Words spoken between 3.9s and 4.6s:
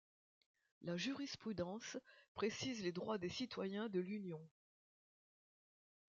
l'Union.